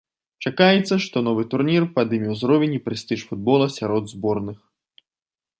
[0.45, 4.57] Чакаецца, што новы турнір падыме ўзровень і прэстыж футбола сярод зборных.